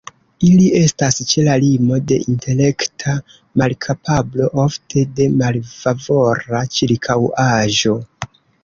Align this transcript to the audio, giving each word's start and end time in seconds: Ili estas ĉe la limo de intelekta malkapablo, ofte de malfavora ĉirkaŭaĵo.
Ili 0.45 0.69
estas 0.77 1.19
ĉe 1.33 1.43
la 1.47 1.57
limo 1.63 1.99
de 2.13 2.17
intelekta 2.33 3.15
malkapablo, 3.65 4.51
ofte 4.67 5.07
de 5.21 5.31
malfavora 5.45 6.67
ĉirkaŭaĵo. 6.79 7.99